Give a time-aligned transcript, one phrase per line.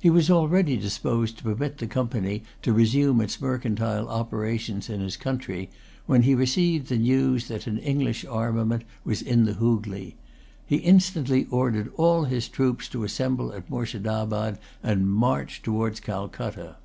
[0.00, 5.18] He was already disposed to permit the Company to resume its mercantile operations in his
[5.18, 5.68] country,
[6.06, 10.14] when he received the news that an English armament was in the Hoogley.
[10.64, 16.76] He instantly ordered all his troops to assemble at Moorshedabad, and marched towards Calcutta.